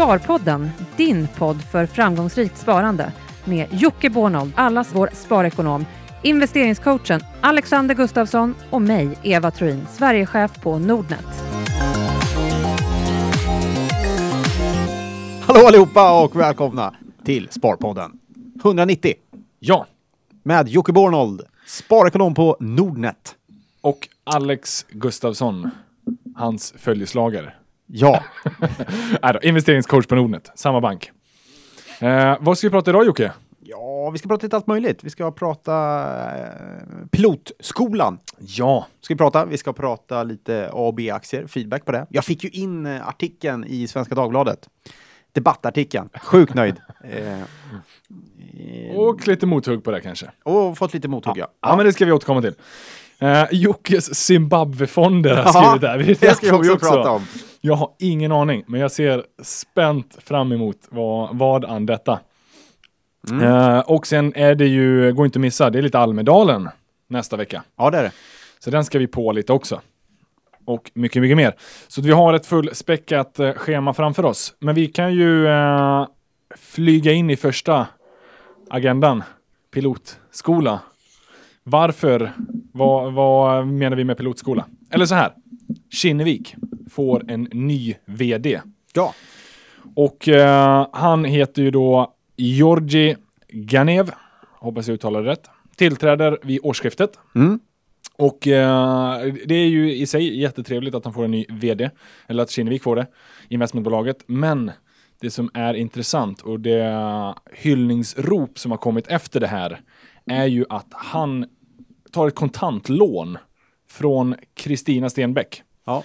[0.00, 3.12] Sparpodden, din podd för framgångsrikt sparande
[3.44, 5.86] med Jocke Bornold, allas vår sparekonom,
[6.22, 11.26] investeringscoachen Alexander Gustafsson och mig, Eva Troin, Sverigechef på Nordnet.
[15.40, 16.94] Hallå allihopa och välkomna
[17.24, 18.18] till Sparpodden
[18.60, 19.14] 190
[19.58, 19.86] Ja,
[20.42, 23.34] med Jocke Bornold, sparekonom på Nordnet.
[23.80, 25.70] och Alex Gustafsson,
[26.34, 27.52] hans följeslagare.
[27.92, 28.24] Ja,
[29.22, 31.10] Nej då, investeringscoach på Nordnet, samma bank.
[32.00, 33.32] Eh, vad ska vi prata idag Jocke?
[33.70, 35.04] ja, vi ska prata lite allt möjligt.
[35.04, 35.74] Vi ska prata
[36.38, 36.46] eh,
[37.10, 38.18] pilotskolan.
[38.38, 39.44] Ja, Ska vi prata.
[39.44, 42.06] Vi ska prata lite A och B-aktier, feedback på det.
[42.10, 44.68] Jag fick ju in eh, artikeln i Svenska Dagbladet.
[45.32, 46.08] Debattartikeln.
[46.22, 46.76] Sjukt nöjd.
[47.04, 50.30] Eh, eh, och lite mothugg på det kanske.
[50.42, 51.46] och fått lite mothugg, ja.
[51.60, 52.54] Ja, men det ska vi återkomma till.
[53.18, 56.16] Eh, Jockes Zimbabwe-fonder har Ja, skrivit där.
[56.28, 57.26] det ska vi också prata om.
[57.60, 62.20] Jag har ingen aning, men jag ser spänt fram emot vad, vad an detta.
[63.30, 63.46] Mm.
[63.46, 66.68] Eh, och sen är det ju, går inte att missa, det är lite Almedalen
[67.08, 67.62] nästa vecka.
[67.76, 68.12] Ja, det är det.
[68.58, 69.80] Så den ska vi på lite också.
[70.64, 71.54] Och mycket, mycket mer.
[71.88, 74.54] Så vi har ett fullspäckat eh, schema framför oss.
[74.58, 76.06] Men vi kan ju eh,
[76.56, 77.86] flyga in i första
[78.70, 79.22] agendan.
[79.74, 80.80] Pilotskola.
[81.62, 82.32] Varför?
[82.72, 84.66] Vad, vad menar vi med pilotskola?
[84.90, 85.32] Eller så här.
[85.90, 86.56] Kinnevik
[86.90, 88.60] får en ny vd.
[88.94, 89.14] Ja.
[89.94, 93.16] Och eh, han heter ju då Georgi
[93.48, 94.10] Ganev.
[94.58, 95.50] Hoppas jag uttalar det rätt.
[95.76, 97.18] Tillträder vid årsskiftet.
[97.34, 97.60] Mm.
[98.16, 101.90] Och eh, det är ju i sig jättetrevligt att han får en ny vd,
[102.26, 103.06] eller att Kinnevik får det,
[103.48, 104.24] investmentbolaget.
[104.26, 104.70] Men
[105.20, 109.80] det som är intressant och det hyllningsrop som har kommit efter det här
[110.26, 111.46] är ju att han
[112.12, 113.38] tar ett kontantlån
[113.88, 116.04] från Kristina Stenbeck, Ja.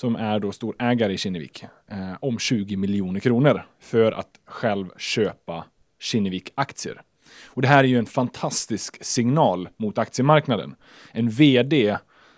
[0.00, 5.64] Som är då storägare i Kinnevik, eh, om 20 miljoner kronor för att själv köpa
[6.00, 7.02] Kinnevik-aktier.
[7.46, 10.74] Och det här är ju en fantastisk signal mot aktiemarknaden.
[11.12, 11.96] En vd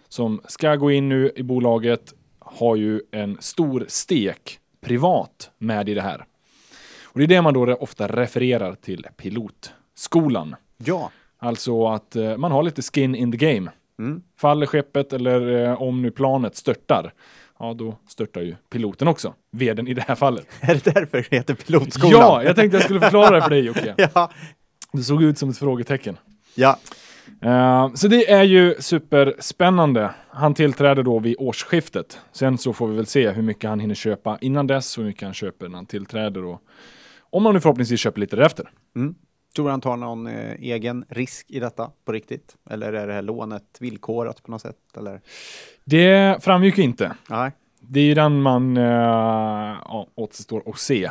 [0.08, 5.94] som ska gå in nu i bolaget har ju en stor stek privat med i
[5.94, 6.24] det här.
[7.04, 10.56] Och det är det man då ofta refererar till pilotskolan.
[10.76, 11.10] Ja.
[11.38, 13.70] Alltså att eh, man har lite skin in the game.
[13.98, 14.22] Mm.
[14.36, 17.12] Faller skeppet eller eh, om nu planet störtar,
[17.60, 19.34] ja då störtar ju piloten också.
[19.52, 20.46] Veden i det här fallet.
[20.60, 22.20] Är det därför det heter pilotskolan?
[22.20, 23.94] Ja, jag tänkte jag skulle förklara det för dig Jocke.
[24.14, 24.30] ja.
[24.92, 26.18] Det såg ut som ett frågetecken.
[26.54, 26.78] Ja.
[27.42, 30.10] Eh, så det är ju superspännande.
[30.28, 32.20] Han tillträder då vid årsskiftet.
[32.32, 35.10] Sen så får vi väl se hur mycket han hinner köpa innan dess och hur
[35.10, 36.44] mycket han köper när han tillträder.
[36.44, 36.62] Och
[37.30, 38.70] om han nu förhoppningsvis köper lite därefter.
[39.54, 42.56] Tror du han tar någon eh, egen risk i detta på riktigt?
[42.70, 44.76] Eller är det här lånet villkorat på något sätt?
[44.96, 45.20] Eller?
[45.84, 47.12] Det framgick ju inte.
[47.30, 47.50] Nej.
[47.80, 51.10] Det är ju den man ja, återstår att se.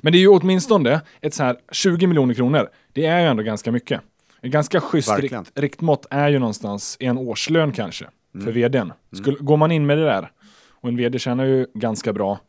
[0.00, 2.68] Men det är ju åtminstone ett så här 20 miljoner kronor.
[2.92, 4.00] Det är ju ändå ganska mycket.
[4.42, 8.92] Ett ganska schysst rikt, riktmått är ju någonstans en årslön kanske för vdn.
[9.12, 10.30] Skulle, Går man in med det där
[10.70, 12.40] och en vd tjänar ju ganska bra,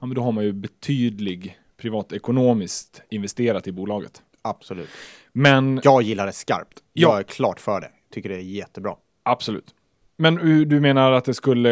[0.00, 4.22] ja, men då har man ju betydlig privatekonomiskt investerat i bolaget.
[4.48, 4.88] Absolut.
[5.32, 6.78] Men Jag gillar det skarpt.
[6.92, 7.08] Ja.
[7.08, 7.90] Jag är klart för det.
[8.12, 8.94] Tycker det är jättebra.
[9.22, 9.74] absolut.
[10.18, 10.34] Men
[10.68, 11.70] du menar att det skulle,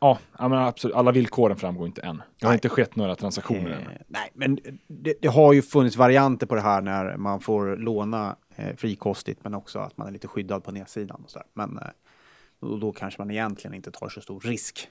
[0.00, 2.16] ja, men absolut, alla villkoren framgår inte än.
[2.16, 2.56] Det har Nej.
[2.56, 3.80] inte skett några transaktioner än.
[3.82, 4.58] Eh, nej, men
[4.88, 9.40] det, det har ju funnits varianter på det här när man får låna eh, frikostigt
[9.44, 11.20] men också att man är lite skyddad på nedsidan.
[11.24, 11.46] Och så där.
[11.54, 11.84] Men eh,
[12.60, 14.88] då, då kanske man egentligen inte tar så stor risk.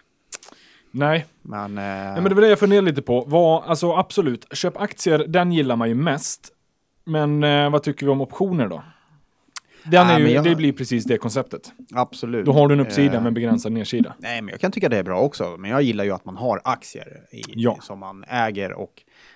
[0.92, 3.24] Nej, Men, eh, Nej, men det var det jag funderade lite på.
[3.28, 6.50] Vad, alltså absolut, köp aktier, den gillar man ju mest.
[7.09, 8.84] Men eh, vad tycker vi om optioner då?
[9.84, 11.72] Den Nej, är ju, men jag- Det blir precis det konceptet.
[11.94, 12.46] absolut.
[12.46, 14.14] Då har du en uppsida Eh, med en begränsad nedsida.
[14.18, 15.56] Nej, men jag kan tycka det är bra också.
[15.59, 17.78] Men jag gillar ju att man har aktier i, Ja.
[17.81, 18.92] som man äger och,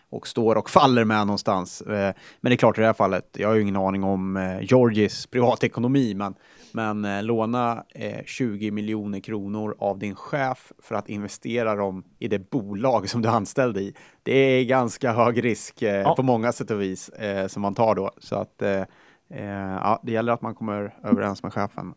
[0.09, 1.81] och står och faller med någonstans.
[1.81, 4.37] Eh, Men det är klart i det här fallet, jag har ju ingen aning om
[4.37, 6.33] eh, Georgis privatekonomi, men,
[6.73, 12.27] men eh, låna eh, 20 miljoner kronor av din chef för att investera dem i
[12.27, 13.93] det bolag som du är anställd i.
[14.23, 16.15] Det är ganska hög risk eh, Ja.
[16.15, 18.11] på många sätt och vis eh, som man tar då.
[18.17, 18.81] Så att eh,
[19.29, 19.45] eh,
[19.81, 21.93] ja, det gäller att man kommer överens med chefen.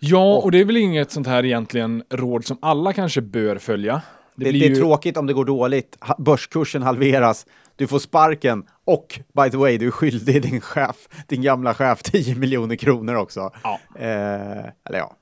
[0.00, 4.02] Ja, och det är väl inget sånt här egentligen råd som alla kanske bör följa.
[4.36, 5.98] Det, det, blir är ju- tråkigt om det går dåligt.
[6.18, 7.46] Börskursen halveras,
[7.78, 12.02] du får sparken och by the way, du är skyldig din chef, din gamla chef
[12.02, 13.50] 10 miljoner kronor också.
[13.62, 13.80] Ja.
[13.94, 15.16] Eh, eller ja.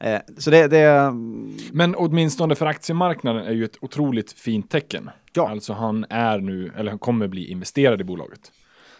[0.00, 1.12] Eh, så det, det,
[1.72, 5.10] Men åtminstone för aktiemarknaden är ju ett otroligt fint tecken.
[5.32, 5.50] Ja.
[5.50, 8.40] Alltså han är nu, eller han kommer bli investerad i bolaget.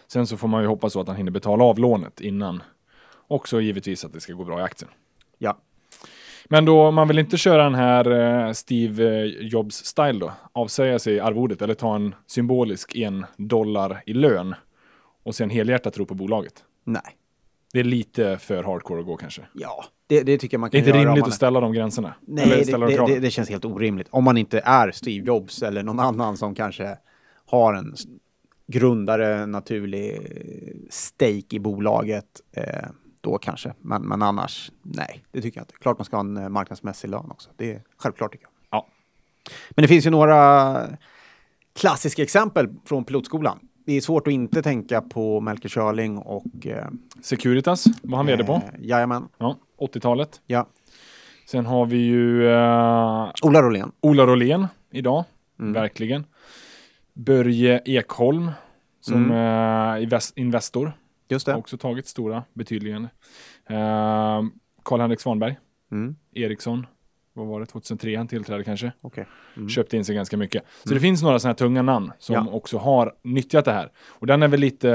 [0.07, 2.63] Sen så får man ju hoppas så att han hinner betala av lånet innan.
[3.27, 4.91] Också givetvis att det ska gå bra i aktien.
[5.37, 5.57] ja.
[6.49, 8.11] Men då, man vill inte köra den här
[8.47, 10.31] eh, Steve eh, Jobs-style då?
[10.51, 14.55] Avsäga sig arvodet eller ta en symbolisk en dollar i lön
[15.23, 16.53] och sen helhjärtat tro på bolaget.
[16.83, 17.17] Nej.
[17.73, 19.41] Det är lite för hardcore att gå kanske.
[19.53, 21.09] Ja, det, det tycker jag man Det är kan inte göra.
[21.09, 22.13] rimligt man att ställa de gränserna.
[22.21, 24.07] Nej, det, de det, det, känns helt orimligt.
[24.11, 26.97] Om man inte är Steve Jobs eller någon annan som kanske
[27.45, 27.95] har en
[28.67, 32.89] grundare naturlig eh, stake i bolaget, eh,
[33.23, 33.73] då kanske.
[33.81, 35.73] Men, men annars, nej, det tycker jag inte.
[35.81, 37.49] Klart man ska ha en eh, marknadsmässig lön också.
[37.57, 38.79] Det är självklart tycker jag.
[38.79, 38.87] Ja.
[39.69, 40.77] Men det finns ju några
[41.75, 43.59] klassiska exempel från pilotskolan.
[43.85, 46.67] Det är svårt att inte tänka på Melker Schörling och...
[46.67, 46.87] Eh,
[47.21, 48.53] Securitas var han vd på.
[48.53, 50.41] eh, Jajamän, Ja, 80-talet.
[50.47, 50.67] ja.
[51.47, 53.91] Sen har vi ju eh, Ola Rolén.
[54.01, 55.23] Ola Rolén idag.
[55.59, 55.73] Mm.
[55.73, 56.25] Verkligen.
[57.13, 58.51] Börje Ekholm
[59.01, 59.31] som Mm.
[59.31, 60.91] eh, invest- Investor.
[61.29, 61.59] Just Har det.
[61.59, 63.09] också tagit stora betydligande.
[63.65, 64.43] Eh,
[64.83, 65.59] Karl-Henrik Svanberg.
[65.91, 66.15] Mm.
[66.33, 66.85] Ericsson.
[67.33, 67.65] Vad var det?
[67.65, 68.91] 2003 han tillträdde kanske.
[69.01, 69.25] Okej.
[69.57, 69.69] Mm.
[69.69, 70.63] Köpte in sig ganska mycket.
[70.83, 72.47] Så det finns några sådana här tunga namn som Ja.
[72.51, 73.91] också har nyttjat det här.
[74.07, 74.89] Och den är väl lite,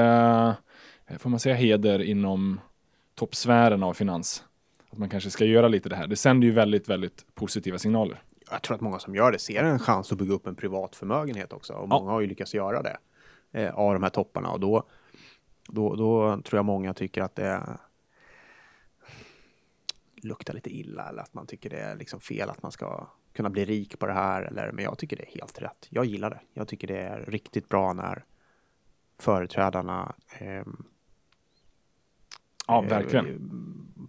[1.07, 2.61] eh, får man säga heder inom
[3.15, 4.45] toppsfären av finans.
[4.91, 6.07] Att man kanske ska göra lite det här.
[6.07, 8.23] Det sänder ju väldigt, väldigt positiva signaler.
[8.51, 10.97] Jag tror att många som gör det ser en chans att bygga upp en privat
[10.97, 11.73] förmögenhet också.
[11.73, 11.87] Och Ja.
[11.99, 12.97] många har ju lyckats göra det
[13.53, 14.51] eh, av de här topparna.
[14.51, 14.83] Och då,
[15.69, 17.79] då, då tror jag många tycker att det
[20.17, 23.51] luktar lite illa eller att man tycker det är liksom fel att man ska kunna
[23.51, 24.43] bli rik på det här.
[24.43, 25.87] Eller, men jag tycker det är helt rätt.
[25.91, 26.41] Jag gillar det.
[26.53, 28.25] Jag tycker det är riktigt bra när
[29.19, 30.85] företrädarna ehm,
[32.69, 33.51] Ja, Eh, verkligen.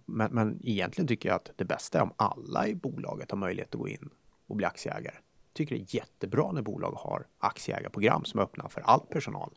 [0.06, 3.74] Men, men egentligen tycker jag att det bästa är om alla i bolaget har möjlighet
[3.74, 4.10] att gå in
[4.46, 5.14] och bli aktieägare.
[5.52, 9.54] Tycker det är jättebra när bolag har aktieägarprogram som är öppna för all personal.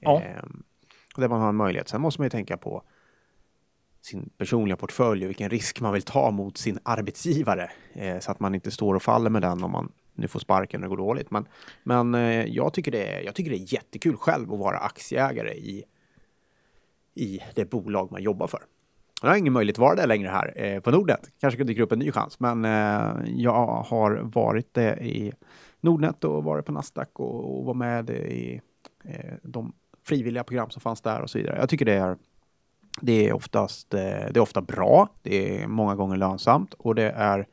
[0.00, 0.22] Ja.
[0.22, 0.62] Ehm,
[1.20, 1.88] där man har en möjlighet.
[1.88, 2.82] Sen måste man ju tänka på
[4.00, 7.70] sin personliga portfölj och vilken risk man vill ta mot sin arbetsgivare.
[7.92, 10.80] Eh, så att man inte står och faller med den om man nu får sparken
[10.80, 11.30] och det går dåligt.
[11.30, 11.48] Men,
[11.82, 15.52] men eh, jag, tycker det är, jag tycker det är jättekul själv att vara aktieägare
[15.54, 15.84] i
[17.14, 18.60] i det bolag man jobbar för.
[19.22, 21.30] Jag har ingen möjlighet att vara det längre här eh, på Nordnet.
[21.40, 25.32] Kanske dyker upp en ny chans, men eh, jag har varit det i
[25.80, 28.60] Nordnet och varit på Nasdaq och, och var med i
[29.04, 29.72] eh, de
[30.04, 31.58] frivilliga program som fanns där och så vidare.
[31.58, 32.16] Jag tycker det är
[33.00, 35.08] det är oftast eh, det är ofta bra.
[35.22, 37.46] Det är många gånger lönsamt och det är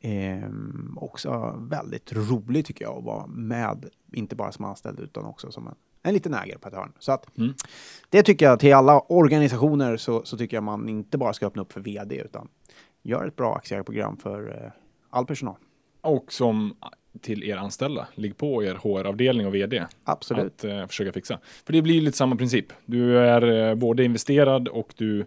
[0.00, 0.48] eh,
[0.96, 5.66] också väldigt roligt tycker jag att vara med, inte bara som anställd utan också som
[5.66, 6.92] en, en liten ägare på ett hörn.
[6.98, 7.54] Så att Mm.
[8.10, 11.62] det tycker jag till alla organisationer så, så tycker jag man inte bara ska öppna
[11.62, 12.48] upp för vd utan
[13.02, 14.70] gör ett bra aktieägarprogram för eh,
[15.10, 15.56] all personal.
[16.00, 16.74] Och som
[17.20, 19.82] till er anställda, ligg på er HR-avdelning och vd.
[20.04, 20.46] Absolut.
[20.46, 21.38] Att eh, försöka fixa.
[21.66, 22.66] För det blir lite samma princip.
[22.86, 25.26] Du är eh, både investerad och du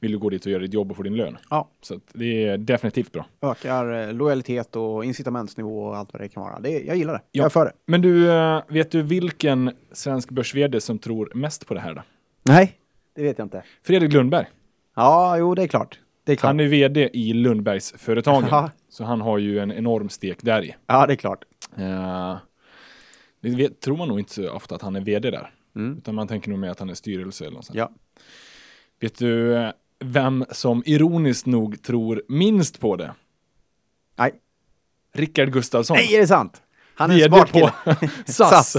[0.00, 1.36] vill gå dit och göra ditt jobb och få din lön.
[1.50, 3.26] Ja, Så att det är definitivt bra.
[3.42, 6.60] ökar eh, lojalitet och incitamentsnivå och allt vad det kan vara.
[6.60, 7.20] Det, jag gillar det.
[7.22, 7.28] Ja.
[7.32, 7.72] Jag är för det.
[7.86, 12.02] Men du, eh, vet du vilken svensk börs som tror mest på det här då?
[12.42, 12.72] Nej,
[13.14, 13.62] det vet jag inte.
[13.82, 14.46] Fredrik Lundberg.
[14.96, 15.98] Ja, jo, det är klart.
[16.32, 16.48] Är klart.
[16.48, 18.70] Han är vd i Lundbergsföretagen.
[18.88, 20.74] Så han har ju en enorm stek där i.
[20.86, 21.44] Ja, det är klart.
[21.76, 22.36] Eh,
[23.40, 25.50] det vet, tror man nog inte så ofta att han är vd där.
[25.76, 25.98] Mm.
[25.98, 27.76] Utan man tänker nog mer att han är styrelse eller något sånt.
[27.76, 27.90] Ja.
[29.00, 33.14] Vet du eh, vem som ironiskt nog tror minst på det?
[34.18, 34.34] Nej.
[35.12, 35.96] Rickard Gustafsson.
[35.96, 36.62] Nej, är det sant?
[36.98, 38.10] Han är en smart på kille.
[38.26, 38.76] SAS.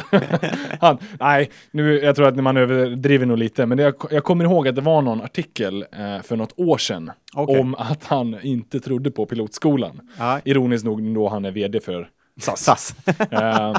[0.81, 4.67] Han, nej, nu, jag tror att man överdriver nog lite, men jag, jag kommer ihåg
[4.67, 7.59] att det var någon artikel eh, för något år sedan Okej.
[7.59, 10.01] om att han inte trodde på pilotskolan.
[10.17, 10.39] Ja.
[10.45, 12.09] Ironiskt nog då han är vd för
[12.39, 12.63] SAS.
[12.63, 12.95] SAS.
[13.31, 13.75] Eh,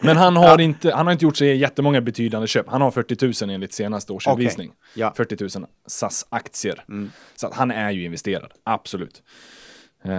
[0.00, 2.68] men han har, inte, han har inte gjort sig jättemånga betydande köp.
[2.68, 4.72] Han har 40 000 enligt senaste årsredovisning.
[4.94, 5.12] Ja.
[5.16, 6.84] 40 000 SAS-aktier.
[6.88, 7.10] Mm.
[7.36, 9.22] Så han är ju investerad, absolut.
[10.04, 10.10] Eh,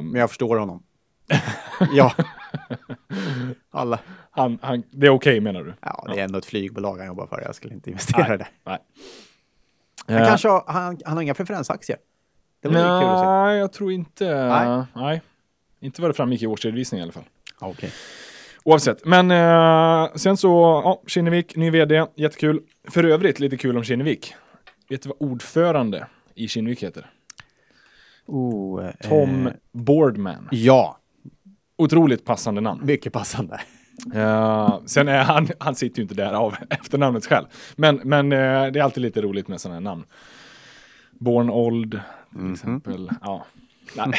[0.00, 0.82] Men jag förstår honom.
[1.94, 2.12] ja.
[3.70, 3.98] Alla.
[4.30, 5.74] han, han, det är okej menar du?
[5.80, 7.40] Ja, det är ändå ett flygbolag han jobbar för.
[7.46, 8.46] Jag skulle inte investera i det.
[8.64, 8.78] Nej.
[10.08, 11.98] Han, Eh, kanske har, han, han har inga preferensaktier.
[12.62, 13.26] Det var kul att se.
[13.26, 14.46] Nej, jag tror inte.
[14.48, 14.84] Nej.
[14.94, 15.22] Nej.
[15.80, 17.24] Inte vad det framgick i årsredovisningen i alla fall.
[17.60, 17.90] Okej.
[18.64, 19.04] Oavsett.
[19.04, 20.48] Men eh, sen så,
[20.84, 22.60] ja, Kinnevik, ny vd, jättekul.
[22.88, 24.34] För övrigt lite kul om Kinnevik.
[24.88, 27.10] Vet du vad ordförande i Kinnevik heter?
[28.26, 30.48] Oh, Tom eh, Boardman.
[30.50, 30.98] ja,
[31.78, 32.80] Otroligt passande namn.
[32.86, 33.60] mycket passande.
[34.14, 37.46] Eh, sen är han, han sitter ju inte där av efternamnet själv.
[37.76, 38.38] Men, men eh,
[38.72, 40.04] det är alltid lite roligt med sådana här namn.
[41.12, 42.00] Born Old,
[42.36, 43.10] till exempel.
[43.22, 43.44] Ja.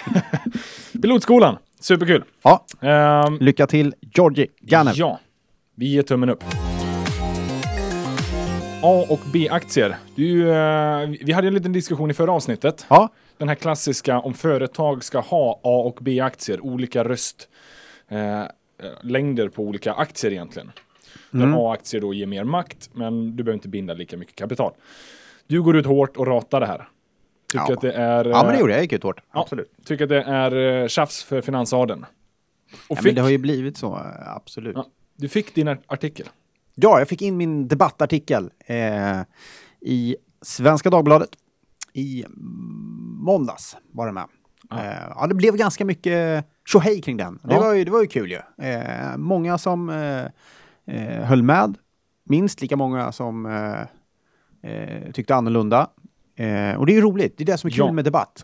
[1.01, 2.23] Pilotskolan, superkul.
[2.41, 4.93] Ja, Ehm, lycka till Georgie Ganev.
[4.97, 5.19] Ja,
[5.75, 6.43] vi ger tummen upp.
[8.83, 9.95] A och B-aktier.
[10.15, 12.85] Du, eh, vi hade en liten diskussion i förra avsnittet.
[12.89, 18.51] Ja, den här klassiska om företag ska ha A och B-aktier, olika röstlängder
[18.83, 20.71] eh, längder på olika aktier egentligen.
[21.31, 24.73] Där A-aktier då ger mer makt, men du behöver inte binda lika mycket kapital.
[25.47, 26.87] Du går ut hårt och ratar det här.
[27.51, 27.73] Tycker Ja.
[27.73, 28.25] att det är...
[28.25, 28.77] Ja, men det eh, gjorde jag.
[28.77, 29.21] Jag gick ut hårt.
[29.33, 29.71] ja, Absolut.
[29.85, 32.03] Tycker att det är eh, tjafs för finansadeln.
[32.03, 32.07] Och
[32.89, 34.75] Ja, fick, men det har ju blivit så, eh, absolut.
[34.75, 34.85] Ja.
[35.15, 36.27] du fick din artikel.
[36.75, 39.21] Ja, jag fick in min debattartikel eh,
[39.81, 41.29] i Svenska Dagbladet
[41.93, 42.25] i
[43.25, 44.25] måndags var det med.
[44.69, 44.83] Ja.
[44.83, 47.39] Eh, ja, det blev ganska mycket tjohej kring den.
[47.43, 47.59] Det, Ja.
[47.61, 48.65] var ju, det var ju kul ju.
[48.65, 50.25] Eh, många som eh,
[50.95, 51.77] eh, höll med.
[52.23, 53.81] Minst lika många som eh,
[54.71, 55.89] eh, tyckte annorlunda.
[56.77, 57.37] Och det är ju roligt.
[57.37, 57.91] Det är det som är kul Ja.
[57.91, 58.43] med debatt.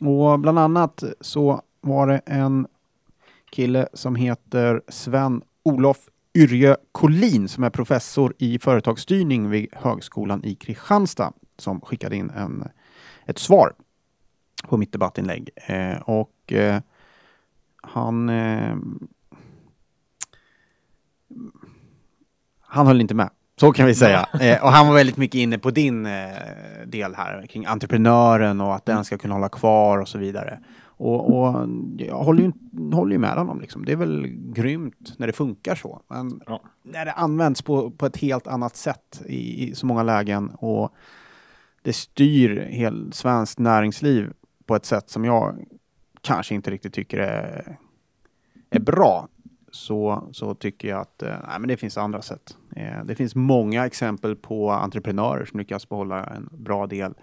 [0.00, 2.66] Och bland annat så var det en
[3.50, 5.98] kille som heter Sven-Olof
[6.34, 12.68] Yrjö Collin som är professor i företagsstyrning vid Högskolan i Kristianstad som skickade in en,
[13.26, 13.72] ett svar
[14.68, 15.50] på mitt debattinlägg.
[15.56, 16.80] Eh, och eh,
[17.82, 18.76] han eh,
[22.60, 23.30] han höll inte med.
[23.60, 24.28] Så kan vi säga.
[24.40, 26.28] Eh, och han var väldigt mycket inne på din eh,
[26.86, 30.60] del här kring entreprenören och att den ska kunna hålla kvar och så vidare.
[30.98, 31.68] Och, och
[31.98, 32.52] jag håller ju,
[32.94, 33.60] håller ju med honom.
[33.60, 33.84] Liksom.
[33.84, 36.02] Det är väl grymt när det funkar så.
[36.08, 36.62] Men Ja.
[36.82, 40.92] när det används på, på ett helt annat sätt i, i så många lägen och
[41.86, 44.32] det styr hel svenskt näringsliv
[44.64, 45.66] på ett sätt som jag
[46.20, 47.78] kanske inte riktigt tycker är,
[48.70, 49.28] är bra
[49.70, 52.56] så, så tycker jag att eh, nej, men det finns andra sätt.
[52.76, 57.14] Eh, det finns många exempel på entreprenörer som lyckas behålla en bra del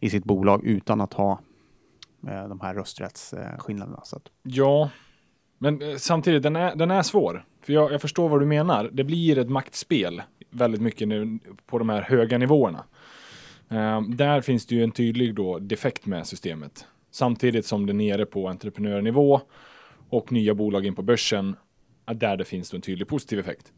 [0.00, 1.40] i sitt bolag utan att ha
[2.28, 4.00] eh, de här rösträttsskillnaderna.
[4.04, 4.90] Så att, Ja,
[5.58, 7.44] men samtidigt, den är, den är svår.
[7.62, 8.90] För jag, jag förstår vad du menar.
[8.92, 12.84] Det blir ett maktspel väldigt mycket nu på de här höga nivåerna.
[13.72, 16.86] Eh, där finns det ju en tydlig då defekt med systemet.
[17.10, 19.40] Samtidigt som det nere på entreprenörnivå
[20.10, 21.56] och nya bolag in på börsen,
[22.06, 23.72] ja, där det finns en tydlig positiv effekt.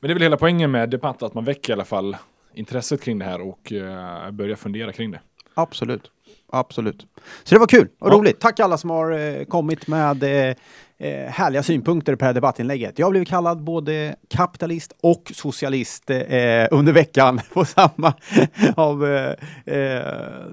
[0.00, 2.16] Men det är väl hela poängen med debatt, att man väcker i alla fall
[2.54, 5.20] intresset kring det här och eh, börjar fundera kring det.
[5.54, 6.10] absolut.
[6.48, 7.06] Absolut.
[7.44, 8.14] Så det var kul och Ja.
[8.14, 8.40] roligt.
[8.40, 10.56] Tack alla som har eh, kommit med eh,
[10.98, 12.98] eh, härliga synpunkter på det här debattinlägget.
[12.98, 18.14] Jag blivit kallad både kapitalist och socialist eh, under veckan på samma
[18.76, 19.34] av, eh,
[19.76, 20.46] eh,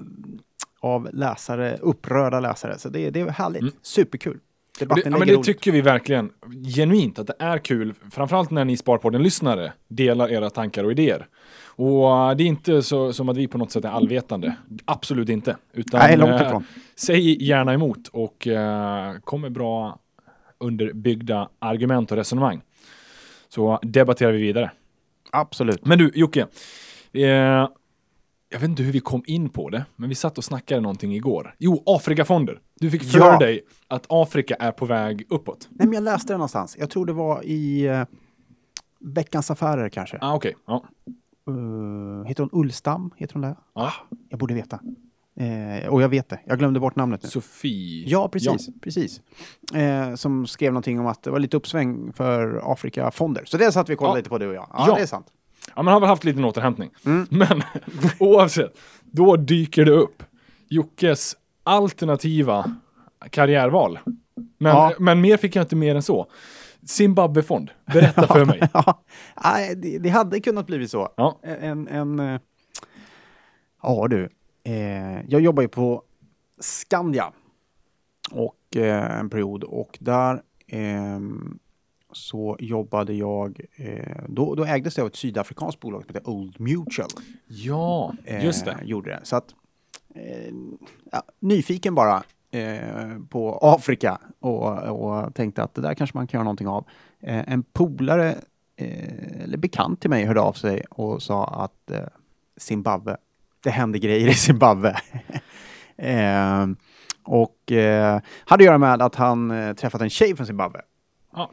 [0.80, 2.78] av läsare, upprörda läsare.
[2.78, 3.62] Så det, det är härligt.
[3.62, 3.74] Mm.
[3.82, 4.38] Superkul.
[4.78, 6.30] Det, ja, men det tycker vi verkligen
[6.76, 11.26] genuint att det är kul, framförallt när ni Sparpodden-lyssnare delar era tankar och idéer.
[11.76, 14.56] Och uh, det är inte så som att vi på något sätt är allvetande.
[14.84, 15.56] Absolut inte.
[15.72, 16.64] Utan, Nej, långt eh, ifrån.
[16.96, 19.98] säg gärna emot och uh, kom med bra
[20.64, 22.62] underbyggda argument och resonemang.
[23.48, 24.70] Så debatterar vi vidare.
[25.32, 25.86] Absolut.
[25.86, 26.46] Men du, Jocke.
[27.12, 27.68] Eh,
[28.48, 31.14] jag vet inte hur vi kom in på det, men vi satt och snackade någonting
[31.14, 31.54] igår.
[31.58, 32.60] Jo, Afrikafonder.
[32.80, 33.38] Du fick för Ja.
[33.38, 35.68] dig att Afrika är på väg uppåt.
[35.70, 36.76] Nej, men jag läste det någonstans.
[36.78, 38.02] Jag tror det var i eh,
[39.00, 40.18] Veckans Affärer kanske.
[40.20, 40.56] Ah, okej.
[40.66, 40.84] Ja.
[41.50, 43.10] Uh, heter hon Ullstam?
[43.16, 43.56] Heter hon det?
[43.74, 43.92] Ja.
[44.28, 44.80] Jag borde veta.
[45.36, 46.40] Eh, och jag vet det.
[46.46, 47.28] Jag glömde bort namnet nu.
[47.28, 48.04] Sofie.
[48.08, 48.68] Ja, precis.
[48.80, 49.20] precis.
[49.74, 53.42] Eh, som skrev någonting om att det var lite uppsväng för Afrikafonder.
[53.46, 54.18] Så det satt vi och kollade Ja.
[54.18, 54.66] lite på du och jag.
[54.72, 54.94] Ja, Ja.
[54.94, 55.26] det är sant.
[55.76, 56.90] Ja, man har väl haft lite en återhämtning.
[57.06, 57.26] Mm.
[57.30, 57.62] Men
[58.18, 60.22] oavsett, då dyker det upp
[60.68, 62.76] Jockes alternativa
[63.30, 63.98] karriärval.
[64.58, 64.92] Men, Ja.
[64.98, 66.26] men mer fick jag inte mer än så.
[66.86, 68.60] Zimbabwefond, berätta för mig.
[68.72, 69.02] Ja,
[69.76, 71.08] det, det hade kunnat bli så.
[71.16, 71.40] Ja.
[71.42, 72.40] En, en, eh,
[73.82, 74.28] ja du,
[74.64, 76.02] eh, jag jobbar ju på
[76.58, 77.32] Skandia
[78.30, 81.58] och eh, en period och där ehm,
[82.12, 86.60] så jobbade jag, eh, då, då ägdes det av ett sydafrikanskt bolag som heter Old
[86.60, 87.08] Mutual.
[87.46, 88.78] Ja, eh, just det.
[88.84, 89.20] Gjorde det.
[89.22, 89.54] Så att,
[90.14, 90.54] eh,
[91.12, 96.38] ja, nyfiken bara eh, på Afrika och, och tänkte att det där kanske man kan
[96.38, 96.84] göra någonting av.
[97.20, 98.34] Eh, en polare,
[98.76, 102.06] eh, eller bekant till mig, hörde av sig och sa att eh,
[102.56, 103.16] Zimbabwe,
[103.64, 104.96] det händer grejer i Zimbabwe.
[105.96, 106.66] eh,
[107.24, 110.80] och eh, hade att göra med att han eh, träffat en tjej från Zimbabwe
[111.32, 111.50] Ja.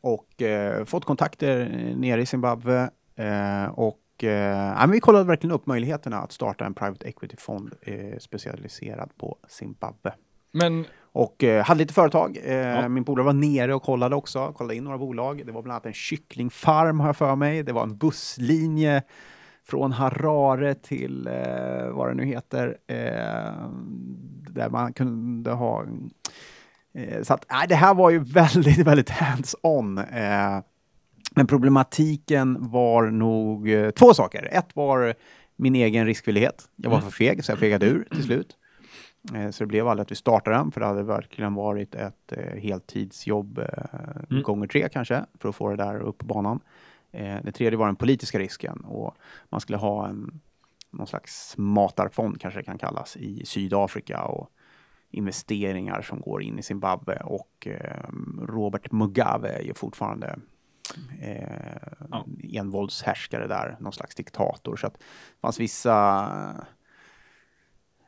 [0.00, 2.90] och eh, fått kontakter nere i Zimbabwe.
[3.16, 8.18] Eh, och eh, ja, vi kollade verkligen upp möjligheterna att starta en private equity-fond eh,
[8.18, 10.12] specialiserad på Zimbabwe.
[10.52, 12.38] Men Och hade lite företag.
[12.46, 12.88] Ja.
[12.88, 15.42] Min polare var nere och kollade också, kollade in några bolag.
[15.46, 17.62] Det var bland annat en kycklingfarm har jag för mig.
[17.62, 19.02] Det var en busslinje
[19.66, 22.76] från Harare till eh, vad det nu heter.
[22.86, 23.68] Eh,
[24.50, 25.84] där man kunde ha...
[26.94, 29.98] Eh, så att, nej, det här var ju väldigt, väldigt hands-on.
[29.98, 30.60] Eh,
[31.34, 34.48] men problematiken var nog eh, två saker.
[34.52, 35.14] Ett var
[35.56, 36.68] min egen riskvillighet.
[36.76, 37.10] Jag var Mm.
[37.10, 38.56] för feg, så jag fegade ur till slut.
[39.34, 42.32] Eh, så det blev aldrig att vi startade den, för det hade verkligen varit ett
[42.56, 43.60] heltidsjobb
[44.30, 44.42] Mm.
[44.42, 46.60] gånger tre kanske, för att få det där upp på banan.
[47.12, 49.16] Eh, det tredje var den politiska risken och
[49.48, 50.40] man skulle ha en
[50.90, 54.50] någon slags matarfond kanske det kan kallas i Sydafrika och
[55.10, 58.04] investeringar som går in i Zimbabwe och eh,
[58.48, 60.38] Robert Mugabe är ju fortfarande
[61.20, 62.26] eh, Ja.
[62.52, 64.76] envåldshärskare där, någon slags diktator.
[64.76, 66.64] Så att det fanns vissa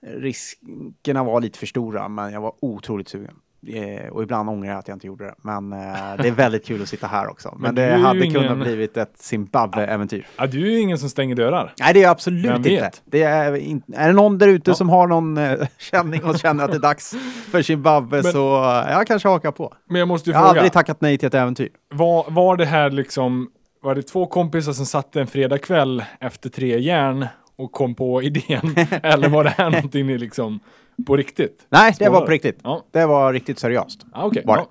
[0.00, 3.40] riskerna var lite för stora, men jag var otroligt sugen.
[3.68, 5.34] Eh, och ibland ångrar jag att jag inte gjorde det.
[5.42, 5.78] Men eh,
[6.18, 7.48] det är väldigt kul att sitta här också.
[7.52, 10.26] Men, Men det hade ingen- kunnat blivit ett Zimbabwe-äventyr.
[10.36, 11.74] Ja, du är ju ingen som stänger dörar.
[11.80, 12.90] Nej, det är jag absolut Vem inte.
[13.04, 14.74] Det är, in, är det någon där ute Ja.
[14.74, 17.14] som har någon eh, känning och känner att det är dags
[17.50, 19.74] för Zimbabwe Men- så eh, jag kanske hakar på.
[19.88, 21.68] Men jag måste ju Jag har fråga, aldrig tackat nej till ett äventyr.
[21.94, 23.48] var, var det här liksom,
[23.82, 28.74] var det två kompisar som satt en fredagkväll efter tre järn och kom på idén?
[29.02, 30.60] Eller var det här någonting ni liksom,
[31.06, 31.66] på riktigt?
[31.68, 32.26] Nej, det var Spårar.
[32.26, 32.58] på riktigt.
[32.62, 34.06] Ja, Det var riktigt seriöst.
[34.12, 34.42] ah, okej.
[34.46, 34.68] Var Ja.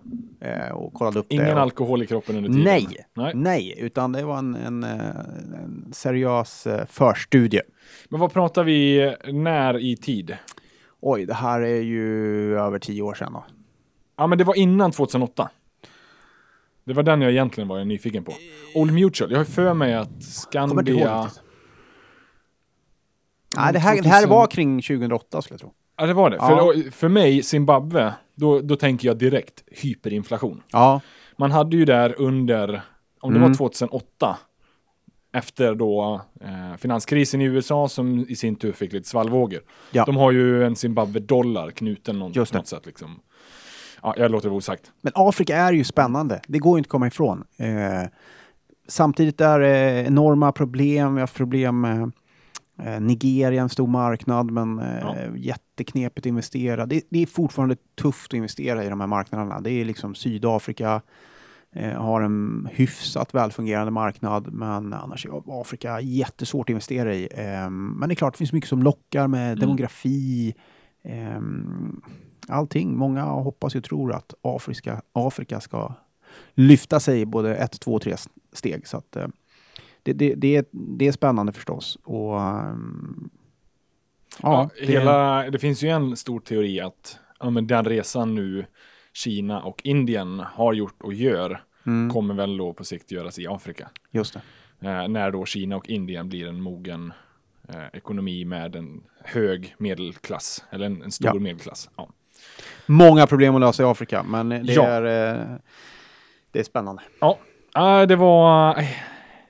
[0.47, 1.35] Eh, och kollade upp det.
[1.35, 2.63] Ingen och, alkohol i kroppen under tiden?
[2.63, 3.31] Nej, Nej.
[3.35, 4.99] nej, utan det var en, en, eh,
[5.63, 7.61] en seriös eh, förstudie.
[8.09, 10.37] Men vad pratar vi när i tid?
[10.99, 13.45] Oj, det här är ju över tio år sedan då.
[14.17, 15.49] Ja, men det var innan 2008.
[16.85, 18.33] Det var den jag egentligen var nyfiken på.
[18.75, 21.29] Old Mutual, jag har för mig att Skandia...
[23.57, 25.73] Nej, det här, det här var kring 2008 skulle jag tro.
[26.03, 26.35] Ja, det var det.
[26.35, 26.47] Ja.
[26.47, 30.61] För, för mig, Zimbabwe, då, då tänker jag direkt hyperinflation.
[30.71, 31.01] Ja,
[31.37, 32.81] Man hade ju där under,
[33.21, 33.49] om det Mm.
[33.51, 34.37] var 2008,
[35.33, 39.59] efter då eh, finanskrisen i USA som i sin tur fick lite svallvågor.
[39.91, 40.05] Ja.
[40.05, 42.85] De har ju en Zimbabwe-dollar knuten någon, på något sätt.
[42.85, 43.19] Liksom.
[44.01, 44.91] Ja, jag låter det vara osagt.
[45.01, 46.41] Men Afrika är ju spännande.
[46.47, 47.43] Det går ju inte att komma ifrån.
[47.57, 48.09] Eh,
[48.87, 51.15] samtidigt är det enorma problem.
[51.15, 52.11] Vi har problem med
[52.83, 55.15] eh, Nigeria, en stor marknad, men eh, Ja.
[55.73, 56.85] Jätteknepigt att investera.
[56.85, 59.61] Det, det är fortfarande tufft att investera i de här marknaderna.
[59.61, 61.01] Det är liksom Sydafrika
[61.71, 67.27] eh, har en hyfsat välfungerande marknad, men annars är Afrika jättesvårt att investera i.
[67.31, 70.55] Eh, men det är klart, det finns mycket som lockar med demografi,
[71.03, 72.01] ehm,
[72.47, 72.97] allting.
[72.97, 75.93] Många hoppas och tror att Afrika, Afrika ska
[76.53, 78.15] lyfta sig både ett, två, tre
[78.53, 78.87] steg.
[78.87, 79.27] Så att, eh,
[80.03, 81.97] det, det, det, är, det är spännande förstås.
[82.03, 83.29] Och, ehm,
[84.41, 88.65] Ja, det- hela, det finns ju en stor teori att ja, men den resan nu
[89.13, 93.47] Kina och Indien har gjort och gör mm, kommer väl då på sikt göras i
[93.47, 93.89] Afrika.
[94.11, 94.41] just det.
[94.89, 97.13] Eh, när då Kina och Indien blir en mogen
[97.69, 101.39] eh, ekonomi med en hög medelklass, eller en, en stor Ja.
[101.39, 101.89] medelklass.
[101.97, 102.09] Ja.
[102.85, 104.85] Många problem att lösa i Afrika, men det, Ja.
[104.87, 105.41] är, eh,
[106.51, 107.01] det är spännande.
[107.19, 107.37] Ja,
[107.73, 108.85] ah, det var eh,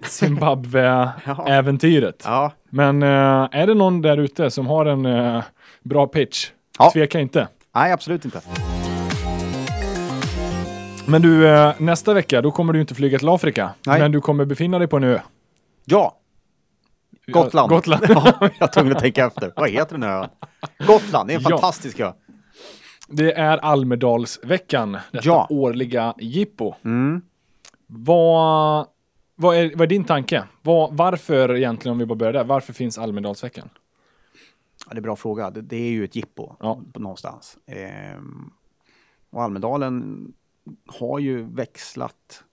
[0.01, 2.21] Zimbabwe-äventyret.
[2.25, 3.09] Ja, Men eh,
[3.51, 5.43] är det någon där ute som har en eh,
[5.83, 6.49] bra pitch?
[6.79, 6.91] Ja.
[6.93, 7.47] Tveka inte.
[7.75, 8.41] nej absolut inte.
[11.05, 13.69] Men du, eh, nästa vecka då kommer du inte flyga till Afrika.
[13.87, 13.99] Nej.
[13.99, 15.19] Men du kommer befinna dig på en ö.
[15.85, 16.17] Ja,
[17.27, 17.71] Gotland.
[17.71, 18.03] Ja, Gotland.
[18.09, 19.53] ja, jag var tvungen att tänka efter.
[19.55, 20.27] Vad heter den ön?
[20.87, 21.49] Gotland, det är en Ja.
[21.49, 22.11] fantastisk ö.
[23.09, 25.47] Det är Almedalsveckan, detta Ja.
[25.49, 26.73] årliga jippo.
[26.85, 27.21] Mm.
[27.87, 28.85] Vad,
[29.43, 30.47] vad, är, vad är din tanke?
[30.61, 33.69] Vad, varför egentligen, om vi bara börjar där, varför finns Almedalsveckan?
[34.85, 35.49] Ja, det är en bra fråga.
[35.51, 36.81] Det, det är ju ett jippo Ja.
[36.93, 37.57] på någonstans.
[37.65, 38.51] Ehm,
[39.29, 40.27] och Almedalen
[40.87, 42.43] har ju växlat,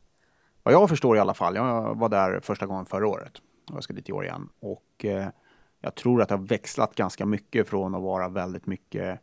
[0.63, 1.57] vad jag förstår i alla fall.
[1.57, 3.33] Jag var där första gången förra året.
[3.71, 4.49] Och Jag ska dit i år igen.
[4.61, 5.29] Och eh,
[5.81, 9.21] jag tror att det har växlat ganska mycket från att vara väldigt mycket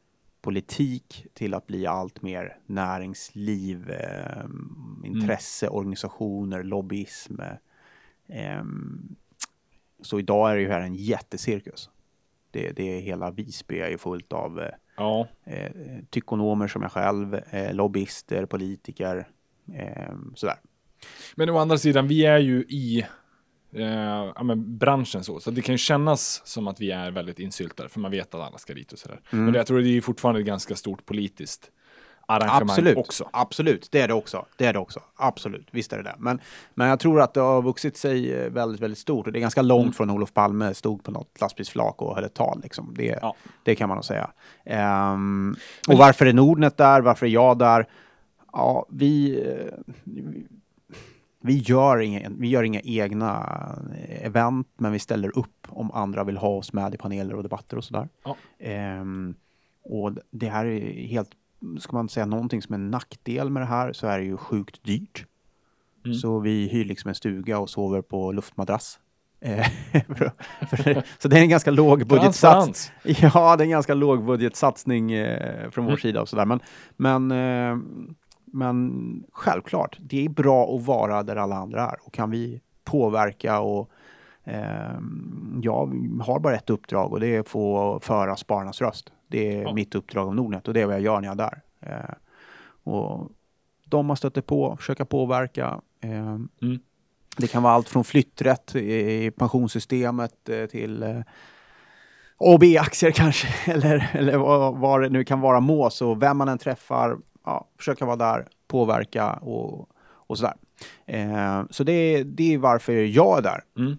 [0.48, 4.46] politik till att bli allt mer näringsliv, eh,
[5.04, 7.42] intresse, organisationer, lobbyism.
[8.28, 9.16] ehm.
[10.02, 11.90] så idag är det ju här en jättecirkus.
[12.52, 15.72] Det, det är hela Visby är ju fullt av eh, Ja, eh,
[16.10, 19.28] tykonomer som jag själv, eh, lobbyister, politiker,
[19.74, 20.58] eh, sådär.
[21.36, 23.06] men å andra sidan, vi är ju i
[23.74, 27.40] eh, ja, men branschen så, så det kan ju kännas som att vi är väldigt
[27.40, 29.20] insyltade, för man vet att alla ska dit och sådär.
[29.32, 29.46] Mm.
[29.46, 31.72] Men jag tror det är fortfarande ett ganska stort politiskt
[32.30, 33.30] arrangemang Absolut, också.
[33.34, 34.46] absolut, det är det också.
[34.58, 36.16] Det är det också, absolut, visst är det det.
[36.18, 36.40] Men,
[36.74, 39.42] men jag tror att det har vuxit sig eh, väldigt, väldigt stort och det är
[39.42, 39.94] ganska långt Mm.
[39.94, 42.60] från Olof Palme stod på något lastbilsflak och höll ett tal.
[42.64, 42.94] Liksom.
[42.98, 43.36] Det, Ja.
[43.64, 44.30] det kan man nog säga.
[44.66, 45.56] Ehm,
[45.88, 47.02] och varför är Nordnet där?
[47.02, 47.88] Varför är jag där?
[48.54, 49.74] Ja, vi, eh,
[51.44, 53.46] vi- gör, inga, vi gör inga egna
[54.08, 57.44] eh, event, men vi ställer upp om andra vill ha oss med i paneler och
[57.44, 58.10] debatter och sådär.
[58.24, 58.36] Ja.
[58.60, 59.36] Ehm,
[59.84, 61.30] och det här är helt,
[61.80, 64.38] ska man säga någonting som är en nackdel med det här så är det ju
[64.38, 65.26] sjukt dyrt.
[66.06, 66.18] Mm.
[66.18, 69.00] Så vi hyr liksom en stuga och sover på luftmadrass.
[69.42, 69.68] Eh,
[71.20, 72.92] så det är en ganska låg budgetsats.
[73.04, 76.00] Ja, det är en ganska låg budgetsatsning eh, från vår Mm.
[76.02, 76.46] sida och sådär.
[76.46, 76.60] Men,
[76.98, 77.78] men, eh,
[78.52, 81.96] men självklart, det är bra att vara där alla andra är.
[82.06, 83.90] Och kan vi påverka och
[84.44, 84.98] eh,
[85.62, 85.94] jag
[86.26, 89.12] har bara ett uppdrag och det är att få föra spararnas röst.
[89.28, 89.74] Det är Ja.
[89.74, 91.62] mitt uppdrag om Nordnet och det är vad jag gör när jag är där.
[91.82, 92.14] Eh,
[92.84, 93.30] och
[93.86, 95.82] de har stött på, försöka påverka.
[96.02, 96.10] Eh,
[96.62, 96.80] Mm.
[97.38, 101.24] Det kan vara allt från flytträtt i i pensionssystemet eh, till eh, A
[102.54, 105.90] och B-aktier kanske, eller, eller vad, vad det nu kan vara må.
[105.90, 110.54] Så vem man än träffar, ja, försöka vara där, påverka och, och sådär.
[111.06, 113.98] Eh, så det, det är varför jag är där Mm.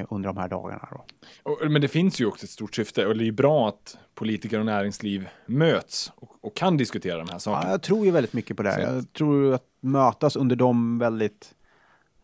[0.00, 0.88] eh, under de här dagarna.
[0.90, 1.04] Då.
[1.42, 4.58] Och, men det finns ju också ett stort syfte och det är bra att politiker
[4.60, 7.70] och näringsliv möts och, och kan diskutera de här Ja, sakerna.
[7.70, 8.74] jag tror ju väldigt mycket på det.
[8.74, 11.54] Så- Jag tror att mötas under de väldigt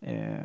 [0.01, 0.45] eh,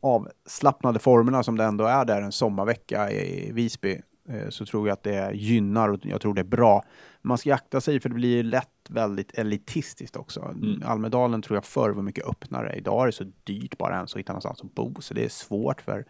[0.00, 4.92] avslappnade formerna som det ändå är där en sommarvecka i Visby eh, så tror jag
[4.92, 6.84] att det gynnar och jag tror det är bra.
[7.22, 10.40] Man ska akta sig för det blir lätt väldigt elitistiskt också.
[10.40, 10.82] Mm.
[10.84, 12.74] Almedalen tror jag förr var mycket öppnare.
[12.76, 15.28] Idag är det så dyrt bara ens att hitta någonstans att bo så det är
[15.28, 16.04] svårt för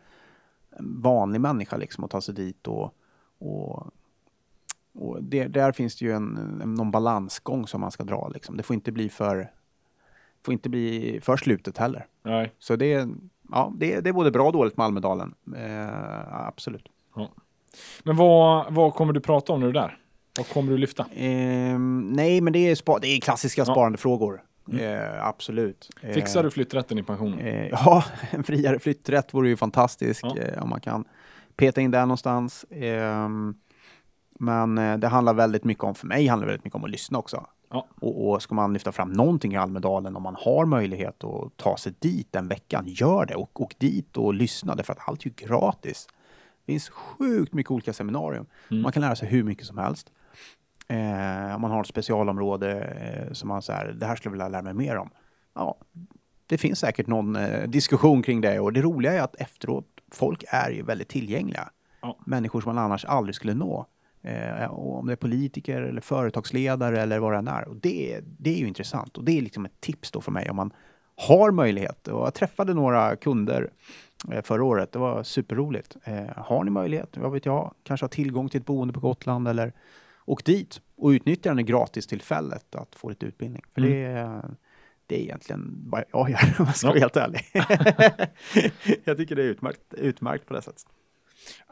[0.71, 2.95] en vanlig människa liksom att ta sig dit och,
[3.39, 3.91] och
[4.95, 6.27] och det, där finns det ju en,
[6.77, 8.29] någon balansgång som man ska dra.
[8.29, 8.57] Liksom.
[8.57, 9.51] Det får inte bli för,
[10.45, 12.07] får inte bli för slutet heller.
[12.23, 12.53] Nej.
[12.59, 13.09] Så det,
[13.51, 15.35] ja, det, det är både bra och dåligt med Almedalen.
[15.57, 16.89] Eh, absolut.
[18.03, 19.99] Men vad, vad kommer du prata om när du är där?
[20.39, 21.07] Vad kommer du lyfta?
[21.15, 23.65] Ehm, nej, men det är, spa, det är klassiska Ja.
[23.65, 24.43] sparandefrågor.
[24.81, 25.91] Eh, absolut.
[26.03, 27.39] Eh, Fixar du flytträtten i pensionen?
[27.39, 30.39] Eh, ja, en friare flytträtt vore ju fantastisk Ja.
[30.39, 31.05] eh, om man kan
[31.57, 32.65] peta in där någonstans.
[32.71, 33.55] Ehm,
[34.39, 36.91] men eh, det handlar väldigt mycket om, för mig handlar det väldigt mycket om att
[36.91, 37.47] lyssna också.
[37.71, 37.87] Ja.
[38.01, 41.77] Och, och ska man lyfta fram någonting i Almedalen, om man har möjlighet att ta
[41.77, 43.35] sig dit den veckan, gör det.
[43.35, 46.07] Och åk dit och lyssna, därför att allt är ju gratis.
[46.67, 48.47] Det finns sjukt mycket olika seminarium.
[48.71, 48.83] Mm.
[48.83, 50.11] Man kan lära sig hur mycket som helst.
[50.89, 54.49] Eh, om man har ett specialområde eh, som man säger, det här skulle jag vilja
[54.49, 55.11] lära mig mer om.
[55.55, 55.79] Ja,
[56.47, 60.45] det finns säkert någon eh, diskussion kring det och det roliga är att efteråt, folk
[60.49, 61.69] är ju väldigt tillgängliga.
[62.03, 62.19] Ja.
[62.27, 63.87] Människor som man annars aldrig skulle nå.
[64.23, 67.69] Eh, och om det är politiker eller företagsledare eller vad det än är.
[67.69, 70.51] Och det, det är ju intressant och det är liksom ett tips då för mig
[70.51, 70.73] om man
[71.17, 72.09] har möjlighet.
[72.09, 73.71] Och jag träffade några kunder
[74.33, 74.93] eh, förra året.
[74.93, 75.97] Det var superroligt.
[76.05, 79.49] Eh, har ni möjlighet, vad vet jag, kanske ha tillgång till ett boende på Gotland
[79.49, 79.73] eller
[80.25, 83.63] åk dit och utnyttja den gratis tillfället att få lite utbildning.
[83.75, 83.93] För Mm.
[83.93, 84.51] det, är-
[85.07, 86.91] det är egentligen vad jag gör om jag ska Ja.
[86.91, 87.41] vara helt ärlig.
[89.05, 90.83] jag tycker det är utmärkt, utmärkt på det sättet.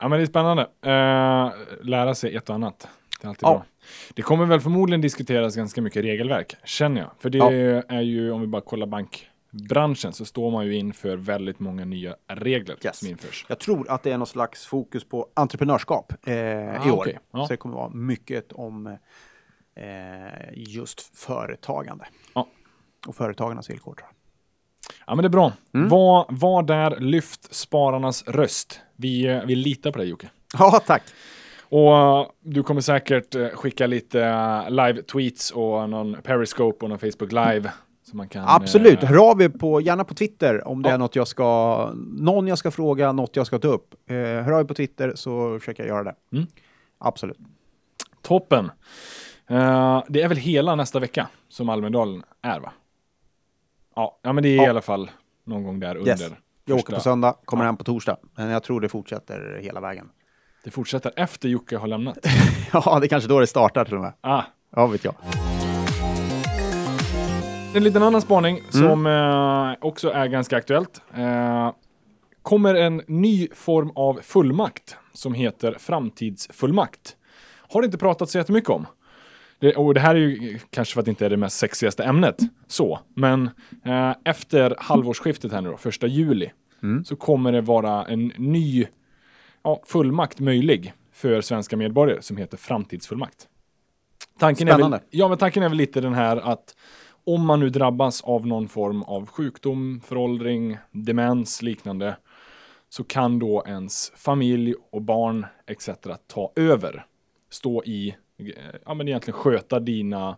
[0.00, 0.62] Ja, men det är spännande.
[0.62, 1.52] Eh,
[1.86, 2.88] lära sig ett och annat.
[3.20, 3.50] Det är alltid Ja.
[3.52, 3.64] bra.
[4.14, 7.10] Det kommer väl förmodligen diskuteras ganska mycket regelverk, känner jag.
[7.18, 7.50] För det Ja.
[7.88, 8.86] är ju, om vi bara kollar
[9.52, 12.98] bankbranschen, så står man ju inför väldigt många nya regler Yes.
[12.98, 13.46] som införs.
[13.48, 16.96] Jag tror att det är någon slags fokus på entreprenörskap eh, Ah, i år.
[16.96, 17.18] okej.
[17.32, 17.46] Ja.
[17.46, 22.06] Så det kommer vara mycket om eh, just företagande.
[22.34, 22.48] Ja.
[23.06, 24.14] Och företagarnas villkor tror jag.
[25.06, 25.52] Ja, men det är bra.
[25.74, 25.88] Mm.
[25.88, 28.80] Var, var där, lyft spararnas röst.
[28.96, 30.30] Vi, eh, vi litar på dig Jocke.
[30.58, 31.02] Ja, tack.
[31.68, 34.18] Och eh, du kommer säkert eh, skicka lite
[34.70, 37.72] live-tweets och någon Periscope och någon Facebook live.
[38.31, 39.03] Kan, Absolut.
[39.03, 40.94] eh, Hör av er på, gärna på Twitter om det Ja.
[40.94, 43.94] är något jag ska, någon jag ska fråga, något jag ska ta upp.
[44.11, 46.14] Eh, hör av er på Twitter så försöker jag göra det.
[46.33, 46.46] Mm.
[46.98, 47.38] Absolut.
[48.22, 48.70] Toppen.
[49.51, 52.72] Eh, det är väl hela nästa vecka som Almedalen är va?
[53.96, 54.64] Ja, ja men det är Ja.
[54.64, 55.11] i alla fall
[55.44, 56.11] någon gång där under.
[56.11, 56.20] Yes.
[56.64, 57.68] Jag åker första- på söndag, kommer Ja.
[57.68, 58.16] hem på torsdag.
[58.37, 60.09] Men jag tror det fortsätter hela vägen.
[60.64, 62.18] Det fortsätter efter Jocke har lämnat.
[62.72, 64.12] ja, det är kanske då det startar till och med.
[64.20, 64.42] ah,
[64.77, 65.14] Ja, vet jag.
[67.74, 68.70] En liten annan spaning Mm.
[68.72, 71.02] som eh, också är ganska aktuellt.
[71.14, 71.72] Eh,
[72.42, 77.16] kommer en ny form av fullmakt som heter framtidsfullmakt.
[77.72, 78.87] Har det inte pratat så jättemycket om.
[79.58, 82.04] Det, och det här är ju kanske för att det inte är det mest sexigaste
[82.04, 82.37] ämnet.
[82.66, 83.50] Så, men
[83.85, 87.04] eh, efter halvårsskiftet här nu då, första juli, Mm.
[87.04, 88.87] så kommer det vara en ny
[89.62, 93.48] ja, fullmakt möjlig för svenska medborgare som heter framtidsfullmakt.
[94.38, 95.00] Tanken är, väl, Spännande.
[95.11, 96.74] ja, men tanken är väl lite den här att
[97.24, 102.16] om man nu drabbas av någon form av sjukdom, föråldring, demens, liknande,
[102.88, 105.88] så kan då ens familj och barn etc.
[106.26, 107.06] ta över.
[107.50, 108.46] Stå i, eh,
[108.85, 110.37] ja men egentligen sköta dina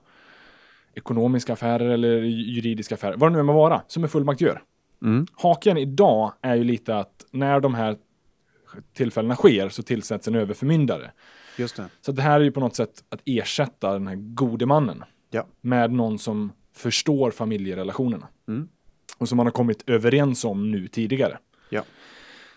[0.94, 4.62] ekonomiska affärer eller juridiska affärer, vad det nu än må vara, som en fullmakt gör.
[5.02, 5.26] Mm.
[5.32, 7.96] Haken idag är ju lite att när de här
[8.92, 11.10] tillfällena sker så tillsätts en överförmyndare.
[11.58, 11.88] Just det.
[12.00, 15.46] Så det här är ju på något sätt att ersätta den här gode mannen Ja.
[15.60, 18.28] med någon som förstår familjerelationerna.
[18.48, 18.68] Mm.
[19.18, 21.38] Och som man har kommit överens om nu tidigare.
[21.68, 21.82] Ja.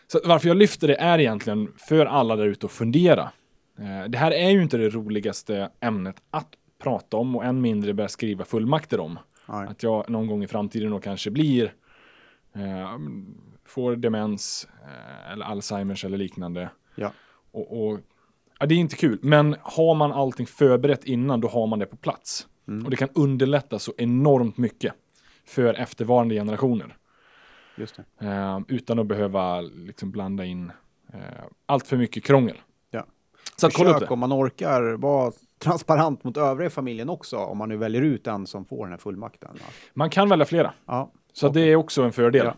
[0.08, 3.32] Så varför jag lyfter det är egentligen för alla där ute att fundera.
[3.80, 6.48] Eh, det här är ju inte det roligaste ämnet att
[6.80, 9.20] prata om och än mindre börja skriva fullmakter om.
[9.46, 9.68] Nej.
[9.68, 11.74] Att jag någon gång i framtiden då kanske blir
[12.56, 12.98] eh,
[13.66, 16.70] får demens eh, eller Alzheimers eller liknande.
[16.96, 17.12] Ja.
[17.52, 18.00] Och, och
[18.60, 21.86] ja, det är inte kul, men har man allting förberett innan, då har man det
[21.86, 22.48] på plats.
[22.68, 22.86] Mm.
[22.86, 24.94] Och det kan underlätta så enormt mycket
[25.46, 26.98] för eftervarande generationer.
[27.78, 28.28] Just det.
[28.28, 30.72] Eh, utan att behöva liksom blanda in
[31.14, 31.20] eh,
[31.66, 32.58] allt för mycket krångel.
[32.92, 33.06] Ja.
[33.56, 34.14] Så att kolla upp Försök det.
[34.14, 38.48] om man orkar vara transparent mot övriga familjen också, om man nu väljer ut den
[38.48, 39.50] som får den här fullmakten.
[39.54, 39.66] va?
[39.94, 42.46] Man kan välja flera, Ja, så att det är också en fördel.
[42.46, 42.54] Ja.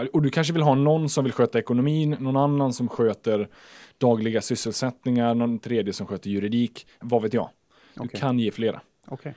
[0.00, 3.48] Eh, och du kanske vill ha någon som vill sköta ekonomin, någon annan som sköter
[3.98, 7.48] dagliga sysselsättningar, någon tredje som sköter juridik, vad vet jag.
[7.94, 8.20] Du Okej.
[8.20, 8.80] kan ge flera.
[9.10, 9.34] Okej.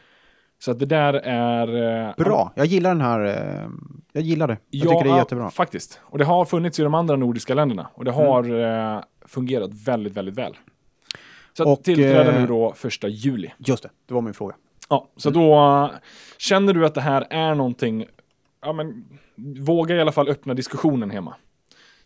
[0.60, 2.08] Så att det där är...
[2.10, 3.20] eh, Bra, jag gillar den här.
[3.26, 3.70] eh,
[4.14, 4.58] Jag gillar det.
[4.70, 5.50] Jag Ja, tycker det är jättebra.
[5.50, 6.00] faktiskt.
[6.04, 7.88] Och det har funnits i de andra nordiska länderna.
[7.94, 8.60] Och det har
[8.96, 10.58] eh, fungerat väldigt, väldigt väl.
[11.54, 13.52] Så Och, tillträda eh, nu då första juli.
[13.58, 14.56] Just det, det var min fråga.
[14.90, 15.90] Ja, så då eh,
[16.38, 18.06] känner du att det här är någonting,
[18.62, 19.06] ja men
[19.60, 21.36] våga i alla fall öppna diskussionen hemma.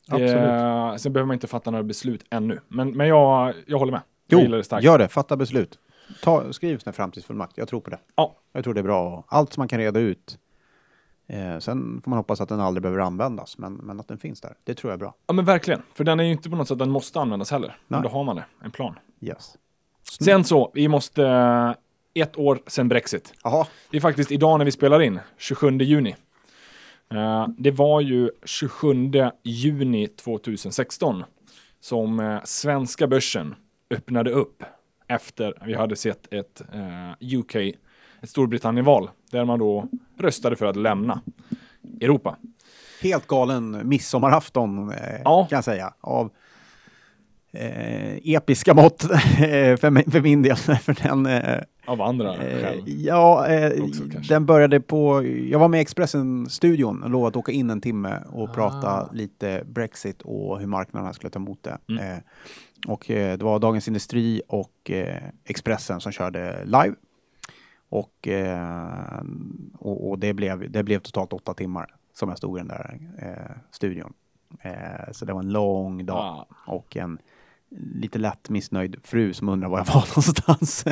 [0.08, 1.02] Det, Absolut.
[1.02, 2.60] sen behöver man inte fatta några beslut ännu.
[2.68, 4.02] Men, men jag, jag håller med.
[4.28, 4.84] Jo, jag gillar det starkt.
[4.86, 5.08] gör det.
[5.08, 5.80] Fatta beslut.
[6.22, 7.58] Ta, skriv här framtidsfullmakt.
[7.58, 8.00] Jag tror på det.
[8.16, 8.36] Ja.
[8.54, 9.24] Jag tror det är bra.
[9.28, 10.38] Allt som man kan reda ut.
[11.28, 14.42] Eh, sen får man hoppas att den aldrig behöver användas, men, men att den finns
[14.42, 14.54] där.
[14.64, 15.16] Det tror jag är bra.
[15.28, 15.82] ja, men verkligen.
[15.94, 17.78] För den är ju inte på något sätt, den måste användas heller.
[17.88, 19.00] Men då har man det, en plan.
[19.22, 19.58] Yes.
[20.20, 21.74] Sen så, vi måste, eh,
[22.24, 23.34] ett år sedan Brexit.
[23.44, 26.16] Jaha, Det är faktiskt idag när vi spelar in, 27 juni.
[27.12, 29.12] Eh, det var ju 27
[29.44, 31.24] juni 2016
[31.80, 33.56] som eh, svenska börsen
[33.90, 34.64] öppnade upp
[35.08, 39.88] efter vi hade sett ett eh, UK, ett Storbritannien-val, där man då
[40.20, 41.22] röstade för att lämna
[42.02, 42.36] Europa.
[43.02, 45.48] helt galen midsommarafton eh, Ja.
[45.50, 45.94] kan jag säga.
[46.02, 46.32] Av
[47.52, 50.56] eh, episka mått eh, för, min- för min del.
[50.58, 52.84] för den, eh, Av andra Eh, skäl.
[52.88, 55.24] ja, eh, Också, den började på...
[55.50, 58.54] Jag var med i Expressen-studion och lovade att åka in en timme och Ah.
[58.54, 61.78] prata lite Brexit och hur marknaderna skulle ta emot det.
[61.90, 62.22] Mm.
[62.88, 66.96] Och eh, det var Dagens Industri och eh, Expressen som körde live.
[67.90, 69.22] Och, eh,
[69.80, 73.00] och, och det, blev, det blev totalt åtta timmar som jag stod i den där
[73.18, 74.14] eh, studion.
[74.62, 76.46] Eh, så det var en lång dag Ah.
[76.74, 77.18] och en
[77.78, 80.86] lite lätt missnöjd fru som undrar var jag var någonstans.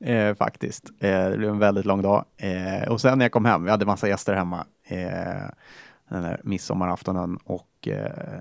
[0.00, 0.90] eh, faktiskt.
[1.00, 2.24] Eh, det blev en väldigt lång dag.
[2.36, 5.48] Eh, och sen när jag kom hem, vi hade massa gäster hemma eh,
[6.08, 8.40] den där midsommaraftonen och eh,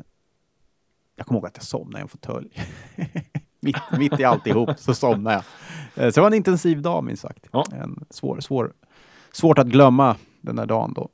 [1.19, 2.49] jag kommer ihåg att jag somnade i en fåtölj.
[3.59, 5.35] mitt, mitt i alltihop så somnade
[5.95, 6.05] jag.
[6.05, 7.47] Eh, så det var en intensiv dag minst sagt.
[7.51, 7.65] Ja.
[7.71, 8.73] En svår, svår,
[9.31, 11.09] svårt att glömma den där dagen då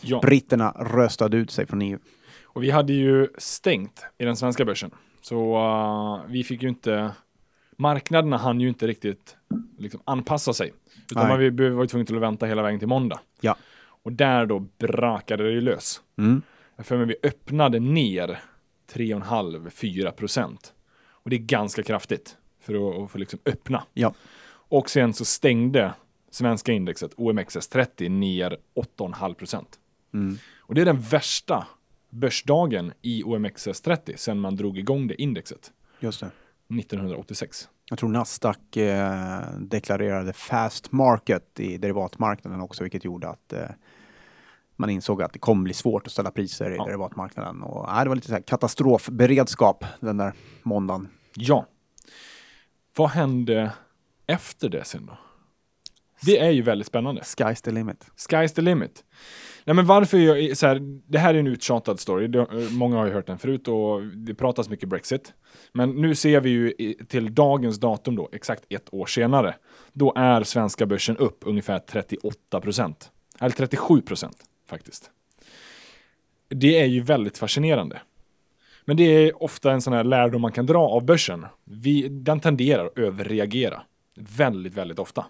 [0.00, 0.20] Ja.
[0.20, 1.98] britterna röstade ut sig från EU.
[2.44, 4.90] Och vi hade ju stängt i den svenska börsen.
[5.22, 7.10] Så uh, vi fick ju inte,
[7.76, 9.36] marknaderna hann ju inte riktigt
[9.78, 10.72] liksom, anpassa sig.
[11.10, 13.20] Utan man vi var ju tvungna att vänta hela vägen till måndag.
[13.40, 13.56] Ja.
[14.02, 16.00] Och där då brakade det ju lös.
[16.18, 16.42] Mm.
[16.78, 18.40] För mig vi öppnade ner
[18.92, 20.74] 3,5-4 procent.
[21.10, 23.84] Och det är ganska kraftigt för att, få liksom öppna.
[23.94, 24.14] Ja.
[24.50, 25.94] Och sen så stängde
[26.30, 28.56] svenska indexet OMXS30 ner
[28.98, 29.78] 8,5 procent.
[30.14, 30.38] Mm.
[30.58, 31.66] Och det är den värsta
[32.10, 36.30] börsdagen i OMXS30 sedan man drog igång det indexet Just det.
[36.80, 37.68] 1986.
[37.90, 43.68] Jag tror Nasdaq eh, deklarerade fast market i derivatmarknaden också, vilket gjorde att eh,
[44.78, 46.84] man insåg att det kommer bli svårt att ställa priser i Ja.
[46.84, 47.62] derivatmarknaden.
[47.62, 51.08] Och, nej, det var lite så här katastrofberedskap den där måndagen.
[51.34, 51.66] Ja.
[52.96, 53.72] Vad hände
[54.26, 55.18] efter det sen då?
[56.22, 57.20] Det är ju väldigt spännande.
[57.20, 58.06] Sky's the limit.
[58.30, 59.04] Sky's the limit.
[59.64, 62.26] Nej men varför jag, så här, det här är en uttjatad story.
[62.28, 65.32] Det, många har ju hört den förut och det pratas mycket Brexit.
[65.72, 66.72] Men nu ser vi ju
[67.08, 69.54] till dagens datum då, exakt ett år senare.
[69.92, 73.10] Då är svenska börsen upp ungefär 38 procent.
[73.40, 74.36] Eller 37 procent
[74.68, 75.10] faktiskt.
[76.48, 78.00] Det är ju väldigt fascinerande.
[78.84, 81.46] Men det är ofta en sån här lärdom man kan dra av börsen.
[81.64, 83.82] Vi, den tenderar att överreagera.
[84.16, 85.26] Väldigt, väldigt ofta.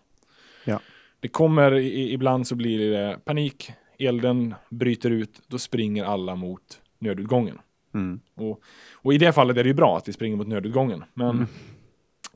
[0.64, 0.80] Ja.
[1.20, 6.80] Det kommer, i- ibland så blir det panik, elden bryter ut, då springer alla mot
[6.98, 7.58] nödutgången.
[7.94, 8.20] Mm.
[8.34, 8.60] Och,
[8.92, 11.46] och i det fallet är det ju bra att vi springer mot nödutgången, men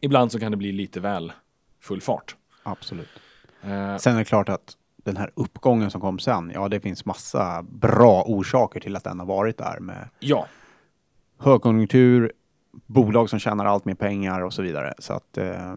[0.00, 1.32] ibland så kan det bli lite väl
[1.80, 2.36] full fart.
[2.62, 3.08] Absolut.
[3.62, 7.04] Eh, Sen är det klart att den här uppgången som kom sen, ja det finns
[7.04, 10.46] massa bra orsaker till att den har varit där med ja,
[11.38, 12.32] högkonjunktur,
[12.86, 14.94] bolag som tjänar allt mer pengar och så vidare.
[14.98, 15.74] Så att, eh,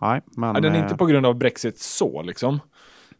[0.00, 0.54] nej, men...
[0.54, 2.60] Ja, den är eh, inte på grund av Brexit så liksom.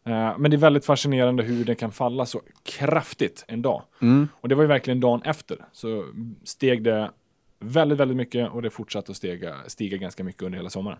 [0.03, 3.83] Eh, men det är väldigt fascinerande hur den kan falla så kraftigt en dag.
[4.01, 4.27] Mm.
[4.33, 5.65] Och det var ju verkligen dagen efter.
[5.71, 6.05] Så
[6.43, 7.11] steg det
[7.59, 10.99] väldigt, väldigt mycket och det fortsatte att stiga, stiga ganska mycket under hela sommaren.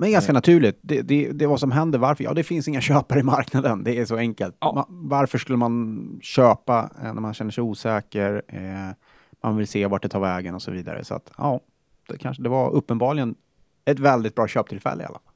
[0.00, 0.78] Men ganska naturligt.
[0.82, 1.98] Det, det, det är vad som händer.
[1.98, 2.24] Varför?
[2.24, 3.84] Ja, det finns inga köpare i marknaden.
[3.84, 4.56] Det är så enkelt.
[4.60, 4.72] Ja.
[4.76, 8.42] Ma- varför skulle man köpa eh, när man känner sig osäker?
[8.48, 8.94] Eh,
[9.42, 11.04] man vill se vart det tar vägen och så vidare.
[11.04, 11.60] Så att, ja,
[12.08, 13.34] det, kanske, det var uppenbarligen
[13.84, 15.32] ett väldigt bra köptillfälle i alla fall.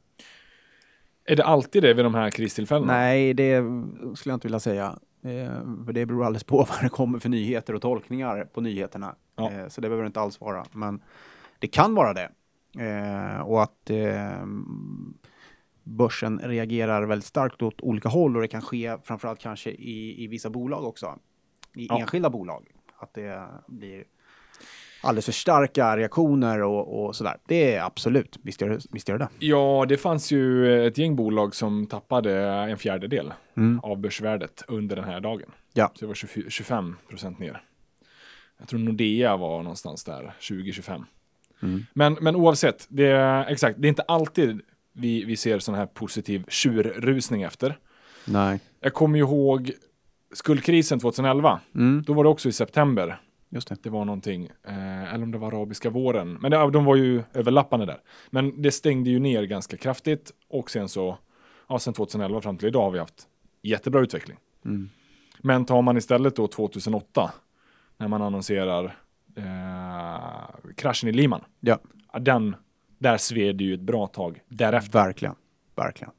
[1.25, 2.93] Är det alltid det vid de här kristillfällena?
[2.93, 3.61] Nej, det
[4.15, 4.99] skulle jag inte vilja säga.
[5.25, 9.15] Eh, för det beror alldeles på vad det kommer för nyheter och tolkningar på nyheterna.
[9.37, 9.51] Ja.
[9.51, 10.65] Eh, så det behöver det inte alls vara.
[10.73, 11.03] Men
[11.59, 12.31] det kan vara det.
[12.79, 14.45] Eh, och att eh,
[15.83, 20.27] börsen reagerar väldigt starkt åt olika håll och det kan ske framförallt kanske i, i
[20.27, 21.19] vissa bolag också.
[21.77, 22.01] I Ja.
[22.01, 22.67] enskilda bolag.
[22.99, 24.05] Att det blir
[25.03, 27.37] alldeles för starka reaktioner och, och sådär.
[27.47, 29.29] Det är absolut, visst gör, visst gör det.
[29.39, 33.81] Ja, det fanns ju ett gäng bolag som tappade en fjärdedel Mm.
[33.81, 35.51] av börsvärdet under den här dagen.
[35.73, 35.91] Ja.
[35.95, 37.63] Så det var 24 25 procent ner.
[38.59, 41.05] Jag tror Nordea var någonstans där, 20-25.
[41.65, 41.87] Mm.
[41.93, 44.61] Men, men oavsett, det är, exakt, det är inte alltid
[44.93, 47.79] vi, vi ser sån här positiv tjurrusning efter.
[48.25, 48.61] Nej.
[48.81, 49.73] Jag kommer ju ihåg
[50.33, 51.61] skuldkrisen 2011.
[51.75, 52.03] Mm.
[52.07, 53.21] Då var det också i september.
[53.49, 53.83] Just det.
[53.83, 56.39] Det var någonting, eh, eller om det var arabiska våren.
[56.41, 58.01] Men det, de var ju överlappande där.
[58.31, 61.19] Men det stängde ju ner ganska kraftigt och sen så,
[61.69, 63.29] ja, sen 2011 fram till idag har vi haft
[63.63, 64.37] jättebra utveckling.
[64.65, 64.91] Mm.
[65.39, 67.33] Men tar man istället då 2008,
[67.97, 68.85] när man annonserar
[69.37, 69.45] eh,
[70.77, 71.79] kraschen i Lehman, Ja,
[72.13, 72.57] ja, den,
[72.99, 74.99] där sved det ju ett bra tag därefter.
[74.99, 75.35] verkligen.
[75.77, 76.13] Verkligen.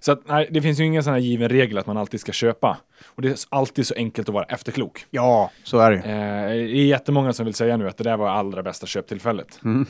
[0.00, 2.32] Så att, nej, det finns ju ingen sån här given regel att man alltid ska
[2.32, 2.78] köpa.
[3.06, 5.06] Och det är alltid så enkelt att vara efterklok.
[5.10, 6.02] Ja, så är det ju.
[6.02, 9.60] Eh, det är jättemånga som vill säga nu att det där var allra bästa köptillfället.
[9.64, 9.86] Mm.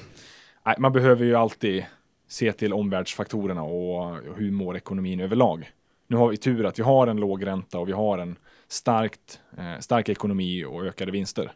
[0.66, 1.84] Nej, man behöver ju alltid
[2.28, 5.70] se till omvärldsfaktorerna och hur mår ekonomin överlag.
[6.06, 8.36] Nu har vi tur att vi har en låg ränta och vi har en
[8.68, 11.52] starkt, eh, stark ekonomi och ökade vinster.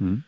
[0.00, 0.22] Mm.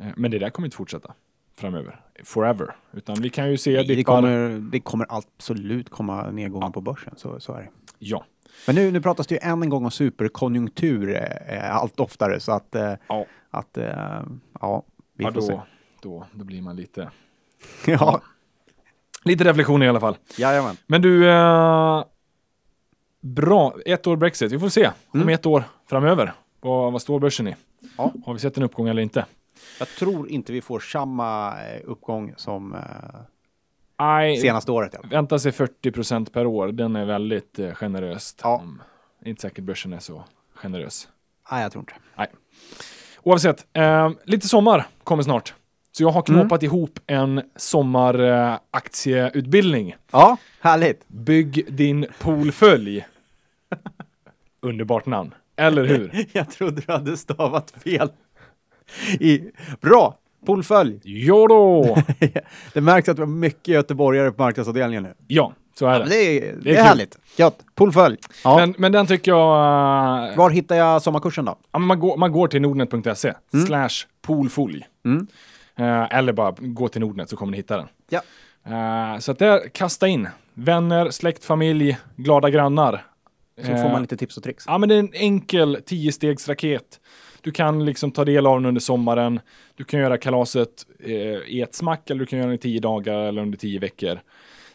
[0.00, 1.14] Eh, men det där kommer inte fortsätta
[1.56, 2.76] framöver, forever.
[2.92, 4.14] Utan vi kan ju se Det dippar.
[4.16, 7.68] kommer, det kommer absolut komma nedgångar på börsen, så, så är det.
[7.98, 8.24] Ja,
[8.66, 11.16] Men nu, nu pratas det ju än en gång om superkonjunktur
[11.48, 13.26] eh, allt oftare, så att, eh, ja.
[13.50, 14.22] att eh,
[14.60, 14.82] ja,
[15.16, 15.52] vi ja får se.
[15.52, 15.62] då,
[16.02, 17.10] då, då blir man lite,
[17.86, 18.20] Ja,
[19.24, 20.16] lite reflektion i alla fall.
[20.38, 20.76] jajamän.
[20.86, 22.04] Men du, eh,
[23.20, 24.52] bra, ett år Brexit.
[24.52, 25.34] Vi får se om Mm.
[25.34, 26.32] ett år framöver.
[26.60, 27.56] Vad, vad står börsen i?
[27.98, 28.12] Ja.
[28.26, 29.26] Har vi sett en uppgång eller inte?
[29.78, 32.80] Jag tror inte vi får samma eh, uppgång som eh,
[33.98, 34.94] Nej, senaste året.
[34.94, 35.06] fall.
[35.10, 36.68] vänta sig 40% per år.
[36.72, 38.40] Den är väldigt eh, generöst.
[38.42, 38.60] Ja.
[38.60, 38.80] Mm.
[39.24, 41.08] Inte säkert börsen är så generös.
[41.50, 42.26] Nej, jag tror inte det.
[43.22, 45.54] Oavsett, eh, lite sommar kommer snart.
[45.92, 46.40] Så jag har Mm.
[46.40, 49.96] knåpat ihop en sommaraktieutbildning.
[50.12, 51.08] Ja, härligt.
[51.08, 53.06] Bygg din poolfölj.
[54.60, 55.34] Underbart namn.
[55.56, 56.26] Eller hur?
[56.32, 58.10] Jag trodde du hade stavat fel.
[59.20, 59.40] I,
[59.80, 60.16] bra!
[60.46, 61.00] Poolfölj.
[61.04, 61.96] Jodå!
[62.74, 65.14] det märks att vi har mycket göteborgare på marknadsavdelningen nu.
[65.26, 66.04] Ja, så är Ja, det.
[66.04, 66.16] men det
[66.48, 66.84] är, det är, kul.
[66.84, 67.18] härligt.
[67.36, 67.58] Gött.
[67.74, 68.16] Poolfölj.
[68.44, 68.56] Ja.
[68.56, 70.30] Men, men den tycker jag...
[70.32, 71.56] eh, Var hittar jag sommarkursen då?
[71.72, 73.34] ja, men man, går, man går till nordnet.se
[73.66, 73.88] slash
[74.22, 74.82] poolfolj.
[75.04, 75.26] Mm.
[75.76, 77.86] Eh, eller bara gå till Nordnet så kommer ni hitta den.
[78.10, 78.20] Ja.
[78.66, 80.28] Eh, så att där, kasta in.
[80.54, 83.04] Vänner, släkt, familj, glada grannar.
[83.62, 84.64] Så får man lite tips och tricks.
[84.66, 86.80] Ja, men det är en enkel 10-stegsraket.
[87.42, 89.40] Du kan liksom ta del av den under sommaren.
[89.74, 91.12] Du kan göra kalaset eh,
[91.46, 94.20] i ett smack eller du kan göra den i 10 dagar eller under 10 veckor.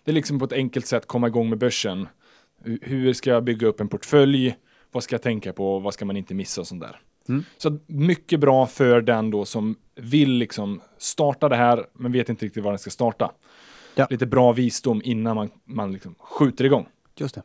[0.03, 2.07] Det är liksom på ett enkelt sätt komma igång med börsen.
[2.65, 4.55] Hu- Hur ska jag bygga upp en portfölj?
[4.91, 5.79] Vad ska jag tänka på?
[5.79, 6.99] Vad ska man inte missa och sånt där.
[7.29, 7.43] Mm.
[7.57, 12.45] Så mycket bra för den då som vill liksom starta det här men vet inte
[12.45, 13.31] riktigt var den ska starta.
[13.95, 14.07] Ja.
[14.09, 16.85] Lite bra visdom innan man, man liksom skjuter igång.
[17.17, 17.41] Just det.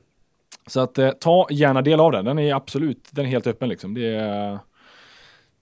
[0.66, 2.24] Så att eh, ta gärna del av den.
[2.24, 3.94] Den är absolut, den är helt öppen liksom.
[3.94, 4.58] Det är,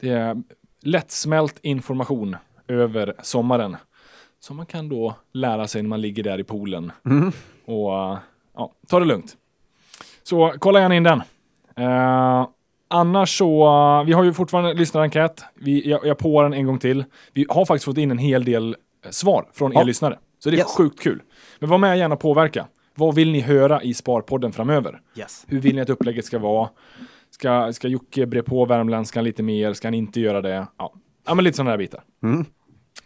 [0.00, 0.36] det är
[0.82, 2.36] lättsmält information
[2.68, 3.76] över sommaren.
[4.40, 6.92] Som man kan då lära sig när man ligger där i poolen.
[7.06, 7.32] Mm.
[7.64, 8.18] Och eh,
[8.54, 9.36] ja, ta det lugnt.
[10.22, 11.22] Så kolla gärna in den.
[11.76, 12.48] Eh,
[12.88, 15.44] annars så, eh, vi har ju fortfarande lyssnarenkät.
[15.54, 17.04] Vi, jag, jag på den en gång till.
[17.32, 18.76] Vi har faktiskt fått in en hel del
[19.10, 19.82] svar från er Ja.
[19.82, 20.18] lyssnare.
[20.38, 20.76] Så det är Yes.
[20.76, 21.22] sjukt kul.
[21.58, 22.66] Men var med gärna och påverka.
[22.94, 25.00] Vad vill ni höra i Sparpodden framöver?
[25.16, 25.44] Yes.
[25.48, 26.68] Hur vill ni att upplägget ska vara?
[27.38, 29.72] Ska, ska Jocke bre på värmländskan lite mer?
[29.72, 30.66] Ska han inte göra det?
[30.76, 30.92] Ja,
[31.26, 32.04] ja men lite sådana där bitar.
[32.22, 32.44] Mm.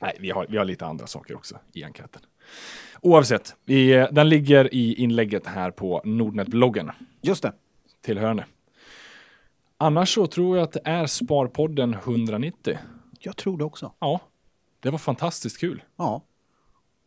[0.00, 2.22] Nej, vi har, vi har lite andra saker också i enkäten.
[3.00, 7.52] Oavsett, vi, den ligger i inlägget här på Nordnet-bloggen, Just det.
[8.04, 8.44] tillhörande.
[9.78, 12.78] Annars så tror jag att det är Sparpodden 190.
[13.18, 13.92] Jag tror det också.
[13.98, 14.20] Ja,
[14.80, 15.82] det var fantastiskt kul.
[15.96, 16.22] Ja.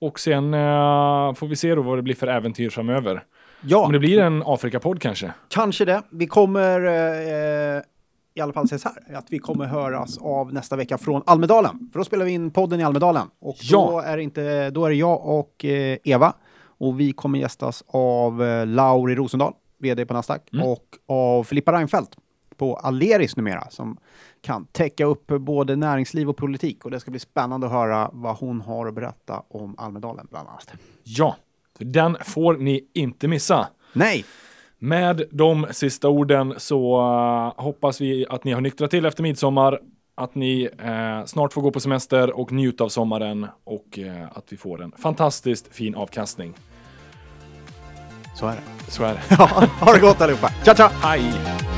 [0.01, 3.23] Och sen eh, får vi se då vad det blir för äventyr framöver.
[3.61, 5.33] Ja, Om det blir en Afrika-podd kanske?
[5.49, 6.01] kanske det.
[6.11, 7.81] Vi kommer eh,
[8.37, 11.89] i alla fall så här, att vi kommer höras av nästa vecka från Almedalen.
[11.91, 13.27] För då spelar vi in podden i Almedalen.
[13.41, 14.03] Och då, Ja.
[14.03, 16.33] är, det inte, då är det jag och eh, Eva.
[16.77, 20.67] Och vi kommer gästas av eh, Lauri Rosendahl, vd på Nasdaq, Mm.
[20.67, 22.09] och av Filippa Reinfeldt
[22.57, 23.97] på Aleris numera, som
[24.41, 26.85] kan täcka upp både näringsliv och politik.
[26.85, 30.49] Och det ska bli spännande att höra vad hon har att berätta om Almedalen bland
[30.49, 30.73] annat.
[31.03, 31.35] Ja,
[31.79, 33.67] den får ni inte missa.
[33.93, 34.25] Nej!
[34.79, 36.99] Med de sista orden så
[37.57, 39.79] eh, hoppas vi att ni har nyktrat till efter midsommar,
[40.15, 44.45] att ni eh, snart får gå på semester och njuta av sommaren och eh, att
[44.49, 46.53] vi får en fantastiskt fin avkastning.
[48.35, 48.91] Så är det.
[48.91, 49.21] Så är det.
[49.37, 50.49] Ja, ha det gott allihopa.
[50.63, 50.89] Ciao, ciao!
[51.01, 51.74] Hej!